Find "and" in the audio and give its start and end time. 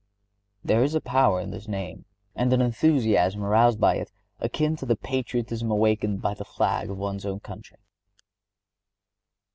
2.35-2.51